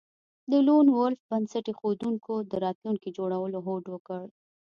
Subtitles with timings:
[0.51, 4.23] د لون وولف بنسټ ایښودونکو د راتلونکي جوړولو هوډ وکړ